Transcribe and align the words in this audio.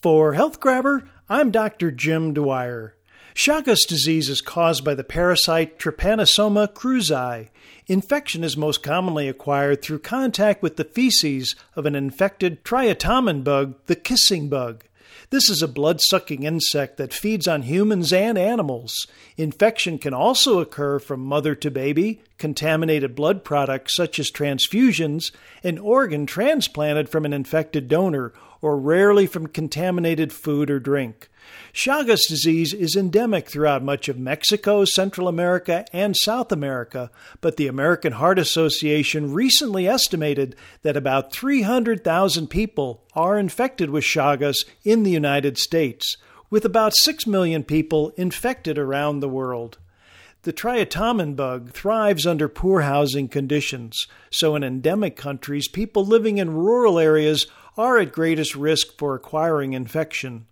For 0.00 0.34
Health 0.34 0.60
Grabber, 0.60 1.08
I'm 1.28 1.50
Dr. 1.50 1.90
Jim 1.90 2.32
Dwyer. 2.32 2.94
Chagas 3.34 3.84
disease 3.84 4.28
is 4.28 4.40
caused 4.40 4.84
by 4.84 4.94
the 4.94 5.02
parasite 5.02 5.76
Trypanosoma 5.76 6.72
cruzi. 6.72 7.48
Infection 7.88 8.44
is 8.44 8.56
most 8.56 8.84
commonly 8.84 9.28
acquired 9.28 9.82
through 9.82 9.98
contact 9.98 10.62
with 10.62 10.76
the 10.76 10.84
feces 10.84 11.56
of 11.74 11.84
an 11.84 11.96
infected 11.96 12.62
triatomine 12.62 13.42
bug, 13.42 13.74
the 13.86 13.96
kissing 13.96 14.48
bug. 14.48 14.84
This 15.30 15.50
is 15.50 15.62
a 15.62 15.68
blood 15.68 16.00
sucking 16.00 16.44
insect 16.44 16.96
that 16.98 17.12
feeds 17.12 17.48
on 17.48 17.62
humans 17.62 18.12
and 18.12 18.38
animals. 18.38 19.08
Infection 19.36 19.98
can 19.98 20.14
also 20.14 20.60
occur 20.60 21.00
from 21.00 21.20
mother 21.20 21.56
to 21.56 21.72
baby, 21.72 22.22
contaminated 22.38 23.16
blood 23.16 23.42
products 23.42 23.96
such 23.96 24.20
as 24.20 24.30
transfusions, 24.30 25.32
an 25.64 25.76
organ 25.76 26.24
transplanted 26.24 27.08
from 27.08 27.24
an 27.24 27.32
infected 27.32 27.88
donor, 27.88 28.32
or 28.60 28.78
rarely 28.78 29.26
from 29.26 29.46
contaminated 29.46 30.32
food 30.32 30.70
or 30.70 30.80
drink. 30.80 31.28
Chagas 31.72 32.28
disease 32.28 32.74
is 32.74 32.96
endemic 32.96 33.48
throughout 33.48 33.82
much 33.82 34.08
of 34.08 34.18
Mexico, 34.18 34.84
Central 34.84 35.28
America, 35.28 35.84
and 35.92 36.16
South 36.16 36.52
America, 36.52 37.10
but 37.40 37.56
the 37.56 37.66
American 37.66 38.12
Heart 38.12 38.38
Association 38.38 39.32
recently 39.32 39.86
estimated 39.86 40.56
that 40.82 40.96
about 40.96 41.32
300,000 41.32 42.48
people 42.48 43.04
are 43.14 43.38
infected 43.38 43.90
with 43.90 44.04
Chagas 44.04 44.66
in 44.84 45.02
the 45.02 45.10
United 45.10 45.58
States, 45.58 46.16
with 46.50 46.64
about 46.64 46.96
6 46.96 47.26
million 47.26 47.62
people 47.62 48.10
infected 48.16 48.78
around 48.78 49.20
the 49.20 49.28
world. 49.28 49.78
The 50.42 50.52
triatomine 50.52 51.34
bug 51.34 51.72
thrives 51.72 52.24
under 52.24 52.48
poor 52.48 52.82
housing 52.82 53.28
conditions, 53.28 54.06
so 54.30 54.54
in 54.54 54.62
endemic 54.62 55.16
countries, 55.16 55.68
people 55.68 56.04
living 56.04 56.38
in 56.38 56.54
rural 56.54 56.98
areas 56.98 57.46
are 57.78 57.98
at 57.98 58.12
greatest 58.12 58.56
risk 58.56 58.98
for 58.98 59.14
acquiring 59.14 59.72
infection. 59.72 60.46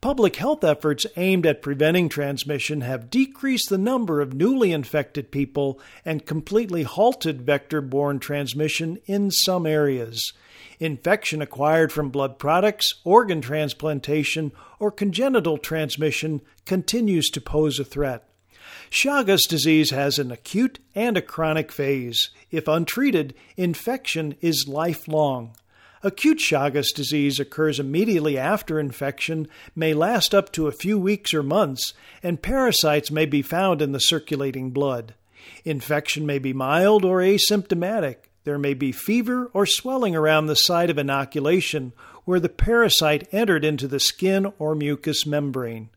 Public 0.00 0.34
health 0.34 0.64
efforts 0.64 1.06
aimed 1.16 1.46
at 1.46 1.62
preventing 1.62 2.08
transmission 2.08 2.80
have 2.80 3.08
decreased 3.08 3.68
the 3.70 3.78
number 3.78 4.20
of 4.20 4.34
newly 4.34 4.72
infected 4.72 5.30
people 5.30 5.78
and 6.04 6.26
completely 6.26 6.82
halted 6.82 7.42
vector 7.42 7.80
borne 7.80 8.18
transmission 8.18 8.98
in 9.06 9.30
some 9.30 9.64
areas. 9.64 10.32
Infection 10.80 11.40
acquired 11.40 11.92
from 11.92 12.10
blood 12.10 12.40
products, 12.40 12.94
organ 13.04 13.40
transplantation, 13.40 14.50
or 14.80 14.90
congenital 14.90 15.56
transmission 15.56 16.40
continues 16.66 17.30
to 17.30 17.40
pose 17.40 17.78
a 17.78 17.84
threat. 17.84 18.28
Chagas 18.90 19.48
disease 19.48 19.90
has 19.90 20.18
an 20.18 20.32
acute 20.32 20.80
and 20.96 21.16
a 21.16 21.22
chronic 21.22 21.70
phase. 21.70 22.30
If 22.50 22.66
untreated, 22.66 23.34
infection 23.56 24.34
is 24.40 24.66
lifelong. 24.68 25.54
Acute 26.04 26.38
Chagas 26.38 26.92
disease 26.92 27.38
occurs 27.38 27.78
immediately 27.78 28.36
after 28.36 28.80
infection, 28.80 29.46
may 29.76 29.94
last 29.94 30.34
up 30.34 30.50
to 30.52 30.66
a 30.66 30.72
few 30.72 30.98
weeks 30.98 31.32
or 31.32 31.44
months, 31.44 31.94
and 32.24 32.42
parasites 32.42 33.12
may 33.12 33.24
be 33.24 33.40
found 33.40 33.80
in 33.80 33.92
the 33.92 34.00
circulating 34.00 34.70
blood. 34.70 35.14
Infection 35.64 36.26
may 36.26 36.40
be 36.40 36.52
mild 36.52 37.04
or 37.04 37.18
asymptomatic. 37.18 38.16
There 38.42 38.58
may 38.58 38.74
be 38.74 38.90
fever 38.90 39.48
or 39.54 39.64
swelling 39.64 40.16
around 40.16 40.46
the 40.46 40.56
site 40.56 40.90
of 40.90 40.98
inoculation 40.98 41.92
where 42.24 42.40
the 42.40 42.48
parasite 42.48 43.28
entered 43.30 43.64
into 43.64 43.86
the 43.86 44.00
skin 44.00 44.52
or 44.58 44.74
mucous 44.74 45.24
membrane. 45.24 45.88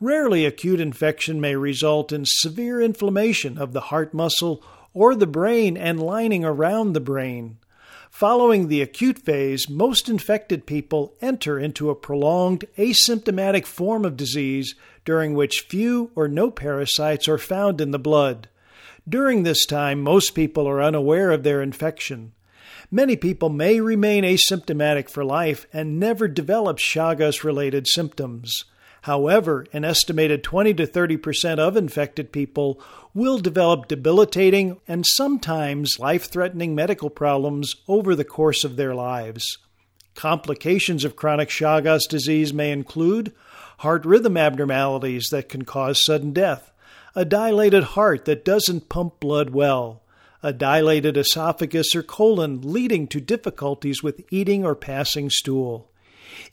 Rarely, 0.00 0.44
acute 0.44 0.80
infection 0.80 1.40
may 1.40 1.54
result 1.54 2.10
in 2.10 2.24
severe 2.26 2.80
inflammation 2.80 3.56
of 3.56 3.72
the 3.72 3.82
heart 3.82 4.12
muscle 4.12 4.64
or 4.92 5.14
the 5.14 5.28
brain 5.28 5.76
and 5.76 6.02
lining 6.02 6.44
around 6.44 6.92
the 6.92 7.00
brain. 7.00 7.58
Following 8.14 8.68
the 8.68 8.80
acute 8.80 9.18
phase, 9.18 9.68
most 9.68 10.08
infected 10.08 10.66
people 10.66 11.14
enter 11.20 11.58
into 11.58 11.90
a 11.90 11.96
prolonged 11.96 12.64
asymptomatic 12.78 13.66
form 13.66 14.04
of 14.04 14.16
disease 14.16 14.76
during 15.04 15.34
which 15.34 15.66
few 15.68 16.12
or 16.14 16.28
no 16.28 16.48
parasites 16.48 17.26
are 17.26 17.38
found 17.38 17.80
in 17.80 17.90
the 17.90 17.98
blood. 17.98 18.48
During 19.08 19.42
this 19.42 19.66
time, 19.66 20.00
most 20.00 20.30
people 20.30 20.68
are 20.68 20.80
unaware 20.80 21.32
of 21.32 21.42
their 21.42 21.60
infection. 21.60 22.34
Many 22.88 23.16
people 23.16 23.48
may 23.48 23.80
remain 23.80 24.22
asymptomatic 24.22 25.08
for 25.08 25.24
life 25.24 25.66
and 25.72 25.98
never 25.98 26.28
develop 26.28 26.78
Chagas 26.78 27.42
related 27.42 27.88
symptoms. 27.88 28.64
However, 29.04 29.66
an 29.74 29.84
estimated 29.84 30.42
20 30.42 30.72
to 30.74 30.86
30 30.86 31.18
percent 31.18 31.60
of 31.60 31.76
infected 31.76 32.32
people 32.32 32.80
will 33.12 33.36
develop 33.36 33.86
debilitating 33.86 34.80
and 34.88 35.04
sometimes 35.06 35.98
life 35.98 36.24
threatening 36.24 36.74
medical 36.74 37.10
problems 37.10 37.74
over 37.86 38.16
the 38.16 38.24
course 38.24 38.64
of 38.64 38.76
their 38.76 38.94
lives. 38.94 39.58
Complications 40.14 41.04
of 41.04 41.16
chronic 41.16 41.50
Chagas 41.50 42.08
disease 42.08 42.54
may 42.54 42.72
include 42.72 43.34
heart 43.80 44.06
rhythm 44.06 44.38
abnormalities 44.38 45.28
that 45.30 45.50
can 45.50 45.66
cause 45.66 46.02
sudden 46.02 46.32
death, 46.32 46.72
a 47.14 47.26
dilated 47.26 47.84
heart 47.84 48.24
that 48.24 48.42
doesn't 48.42 48.88
pump 48.88 49.20
blood 49.20 49.50
well, 49.50 50.00
a 50.42 50.50
dilated 50.50 51.18
esophagus 51.18 51.94
or 51.94 52.02
colon 52.02 52.62
leading 52.62 53.06
to 53.08 53.20
difficulties 53.20 54.02
with 54.02 54.24
eating 54.30 54.64
or 54.64 54.74
passing 54.74 55.28
stool 55.28 55.90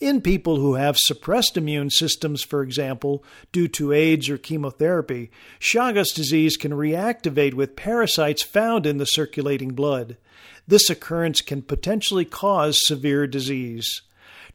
in 0.01 0.19
people 0.19 0.57
who 0.57 0.73
have 0.73 0.97
suppressed 0.97 1.55
immune 1.55 1.91
systems, 1.91 2.43
for 2.43 2.63
example, 2.63 3.23
due 3.51 3.67
to 3.69 3.93
AIDS 3.93 4.29
or 4.29 4.37
chemotherapy, 4.37 5.29
Chagas 5.59 6.13
disease 6.13 6.57
can 6.57 6.71
reactivate 6.71 7.53
with 7.53 7.75
parasites 7.75 8.41
found 8.41 8.85
in 8.85 8.97
the 8.97 9.05
circulating 9.05 9.73
blood. 9.73 10.17
This 10.67 10.89
occurrence 10.89 11.39
can 11.41 11.61
potentially 11.61 12.25
cause 12.25 12.79
severe 12.85 13.27
disease. 13.27 14.01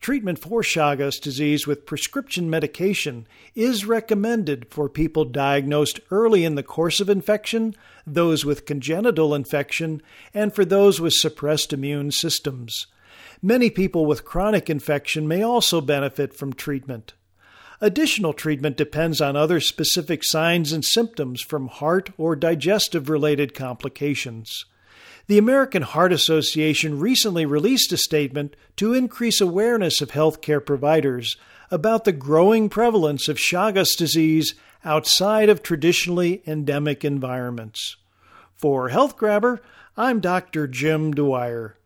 Treatment 0.01 0.39
for 0.39 0.63
Chagas 0.63 1.21
disease 1.21 1.67
with 1.67 1.87
prescription 1.87 2.51
medication 2.51 3.27
is 3.55 3.87
recommended 3.87 4.67
for 4.71 4.89
people 4.89 5.25
diagnosed 5.25 6.01
early 6.11 6.45
in 6.45 6.55
the 6.55 6.63
course 6.63 7.01
of 7.01 7.09
infection, 7.09 7.75
those 8.07 8.45
with 8.45 8.67
congenital 8.67 9.35
infection, 9.35 10.03
and 10.35 10.55
for 10.55 10.65
those 10.65 11.01
with 11.01 11.15
suppressed 11.15 11.73
immune 11.73 12.11
systems. 12.11 12.87
Many 13.43 13.71
people 13.71 14.07
with 14.07 14.25
chronic 14.25 14.71
infection 14.71 15.29
may 15.29 15.43
also 15.43 15.81
benefit 15.81 16.35
from 16.35 16.53
treatment. 16.53 17.15
Additional 17.81 18.33
treatment 18.33 18.77
depends 18.77 19.21
on 19.21 19.37
other 19.37 19.61
specific 19.61 20.25
signs 20.25 20.73
and 20.73 20.85
symptoms 20.85 21.43
from 21.43 21.69
heart 21.69 22.11
or 22.17 22.35
digestive 22.35 23.11
related 23.11 23.55
complications. 23.55 24.65
The 25.27 25.39
American 25.39 25.83
Heart 25.83 26.13
Association 26.13 27.01
recently 27.01 27.45
released 27.45 27.93
a 27.93 27.97
statement 27.97 28.57
to 28.77 28.95
increase 28.95 29.41
awareness 29.41 30.01
of 30.01 30.13
healthcare 30.13 30.65
providers 30.65 31.37
about 31.71 32.05
the 32.05 32.13
growing 32.13 32.69
prevalence 32.69 33.29
of 33.29 33.37
Chagas 33.37 33.97
disease 33.97 34.55
outside 34.85 35.49
of 35.49 35.63
traditionally 35.63 36.43
endemic 36.47 37.05
environments. 37.05 37.97
For 38.55 38.89
Health 38.89 39.17
Grabber, 39.17 39.61
I'm 39.97 40.21
Dr. 40.21 40.67
Jim 40.69 41.13
Dwyer. 41.13 41.77